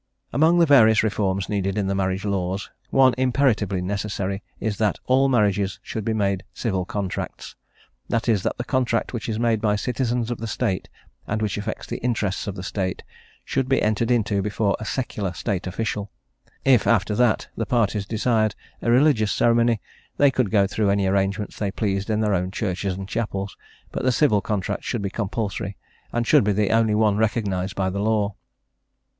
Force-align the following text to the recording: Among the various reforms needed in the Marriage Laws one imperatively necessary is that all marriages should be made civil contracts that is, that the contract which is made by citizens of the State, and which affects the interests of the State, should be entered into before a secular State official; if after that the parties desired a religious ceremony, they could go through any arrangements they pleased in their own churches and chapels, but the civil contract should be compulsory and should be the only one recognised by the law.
Among 0.33 0.57
the 0.57 0.65
various 0.65 1.03
reforms 1.03 1.47
needed 1.47 1.77
in 1.77 1.85
the 1.85 1.93
Marriage 1.93 2.25
Laws 2.25 2.71
one 2.89 3.13
imperatively 3.19 3.83
necessary 3.83 4.41
is 4.59 4.79
that 4.79 4.97
all 5.05 5.29
marriages 5.29 5.79
should 5.83 6.03
be 6.03 6.15
made 6.15 6.43
civil 6.55 6.85
contracts 6.85 7.55
that 8.09 8.27
is, 8.27 8.41
that 8.41 8.57
the 8.57 8.63
contract 8.63 9.13
which 9.13 9.29
is 9.29 9.37
made 9.37 9.61
by 9.61 9.75
citizens 9.75 10.31
of 10.31 10.39
the 10.39 10.47
State, 10.47 10.89
and 11.27 11.39
which 11.39 11.55
affects 11.55 11.85
the 11.85 11.99
interests 11.99 12.47
of 12.47 12.55
the 12.55 12.63
State, 12.63 13.03
should 13.45 13.69
be 13.69 13.79
entered 13.79 14.09
into 14.09 14.41
before 14.41 14.75
a 14.79 14.85
secular 14.85 15.33
State 15.33 15.67
official; 15.67 16.09
if 16.65 16.87
after 16.87 17.13
that 17.13 17.49
the 17.55 17.67
parties 17.67 18.07
desired 18.07 18.55
a 18.81 18.89
religious 18.89 19.31
ceremony, 19.31 19.79
they 20.17 20.31
could 20.31 20.49
go 20.49 20.65
through 20.65 20.89
any 20.89 21.05
arrangements 21.05 21.59
they 21.59 21.69
pleased 21.69 22.09
in 22.09 22.21
their 22.21 22.33
own 22.33 22.49
churches 22.49 22.95
and 22.95 23.07
chapels, 23.07 23.55
but 23.91 24.01
the 24.01 24.11
civil 24.11 24.41
contract 24.41 24.83
should 24.83 25.03
be 25.03 25.11
compulsory 25.11 25.77
and 26.11 26.25
should 26.25 26.43
be 26.43 26.53
the 26.53 26.71
only 26.71 26.95
one 26.95 27.17
recognised 27.17 27.75
by 27.75 27.87
the 27.87 27.99
law. 28.01 28.33